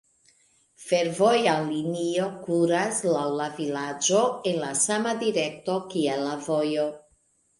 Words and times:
Fervoja 0.83 1.51
linio 1.65 2.23
kuras 2.47 3.03
laŭ 3.17 3.25
la 3.41 3.49
vilaĝo 3.59 4.23
en 4.53 4.57
la 4.63 4.73
sama 4.85 5.13
direkto 5.23 5.75
kiel 5.95 6.25
la 6.29 6.33
vojo. 6.49 6.87